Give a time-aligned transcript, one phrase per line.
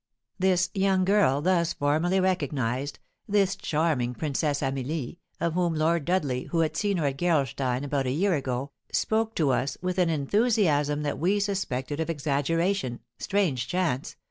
[0.39, 6.61] This young girl, thus formally recognised, this charming Princess Amelie, of whom Lord Dudley, who
[6.61, 11.03] had seen her at Gerolstein about a year ago, spoke to us with an enthusiasm
[11.03, 14.15] that we suspected of exaggeration, strange chance!